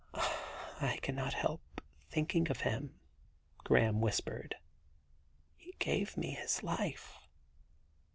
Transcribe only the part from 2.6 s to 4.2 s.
him,' Graham